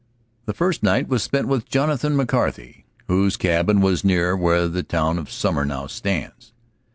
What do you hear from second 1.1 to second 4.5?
spent with Jonathan McCarty, whose cabin was near